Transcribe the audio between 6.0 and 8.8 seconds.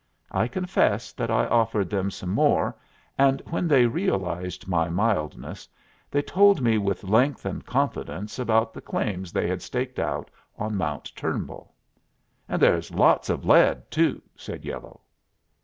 they told me with length and confidence about